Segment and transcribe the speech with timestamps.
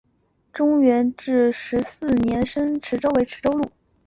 [0.03, 0.65] 元朝
[1.15, 3.69] 至元十四年升池州为池州路。